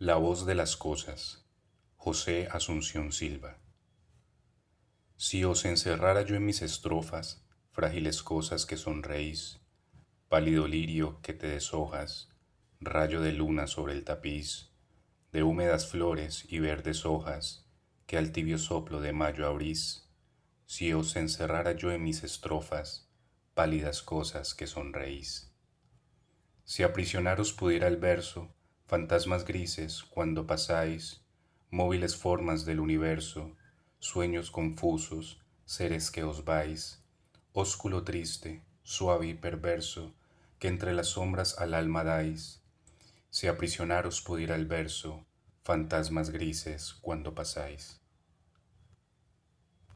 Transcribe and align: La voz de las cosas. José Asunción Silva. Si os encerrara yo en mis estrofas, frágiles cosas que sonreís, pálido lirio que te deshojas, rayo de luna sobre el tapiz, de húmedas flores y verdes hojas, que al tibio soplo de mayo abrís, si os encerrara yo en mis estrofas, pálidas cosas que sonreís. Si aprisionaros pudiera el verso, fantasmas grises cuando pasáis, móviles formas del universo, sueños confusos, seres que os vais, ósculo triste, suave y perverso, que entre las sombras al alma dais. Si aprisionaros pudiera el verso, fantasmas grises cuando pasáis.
La 0.00 0.16
voz 0.16 0.44
de 0.44 0.56
las 0.56 0.76
cosas. 0.76 1.46
José 1.94 2.48
Asunción 2.50 3.12
Silva. 3.12 3.58
Si 5.16 5.44
os 5.44 5.64
encerrara 5.64 6.22
yo 6.22 6.34
en 6.34 6.44
mis 6.44 6.62
estrofas, 6.62 7.46
frágiles 7.70 8.24
cosas 8.24 8.66
que 8.66 8.76
sonreís, 8.76 9.60
pálido 10.28 10.66
lirio 10.66 11.20
que 11.22 11.32
te 11.32 11.46
deshojas, 11.46 12.28
rayo 12.80 13.20
de 13.20 13.30
luna 13.30 13.68
sobre 13.68 13.92
el 13.92 14.02
tapiz, 14.02 14.72
de 15.30 15.44
húmedas 15.44 15.86
flores 15.86 16.44
y 16.48 16.58
verdes 16.58 17.06
hojas, 17.06 17.64
que 18.06 18.18
al 18.18 18.32
tibio 18.32 18.58
soplo 18.58 19.00
de 19.00 19.12
mayo 19.12 19.46
abrís, 19.46 20.10
si 20.66 20.92
os 20.92 21.14
encerrara 21.14 21.70
yo 21.70 21.92
en 21.92 22.02
mis 22.02 22.24
estrofas, 22.24 23.08
pálidas 23.54 24.02
cosas 24.02 24.54
que 24.54 24.66
sonreís. 24.66 25.54
Si 26.64 26.82
aprisionaros 26.82 27.52
pudiera 27.52 27.86
el 27.86 27.96
verso, 27.96 28.52
fantasmas 28.86 29.44
grises 29.44 30.02
cuando 30.02 30.46
pasáis, 30.46 31.20
móviles 31.70 32.16
formas 32.16 32.64
del 32.64 32.80
universo, 32.80 33.56
sueños 33.98 34.50
confusos, 34.50 35.40
seres 35.64 36.10
que 36.10 36.22
os 36.22 36.44
vais, 36.44 37.02
ósculo 37.52 38.04
triste, 38.04 38.62
suave 38.82 39.28
y 39.28 39.34
perverso, 39.34 40.14
que 40.58 40.68
entre 40.68 40.92
las 40.92 41.08
sombras 41.08 41.58
al 41.58 41.74
alma 41.74 42.04
dais. 42.04 42.60
Si 43.30 43.48
aprisionaros 43.48 44.20
pudiera 44.20 44.54
el 44.54 44.66
verso, 44.66 45.24
fantasmas 45.62 46.30
grises 46.30 46.94
cuando 47.00 47.34
pasáis. 47.34 48.03